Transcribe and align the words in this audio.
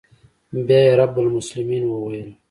بيا 0.67 0.79
يې 0.87 0.91
رب 1.01 1.15
المسلمين 1.25 1.83
وويل. 1.87 2.29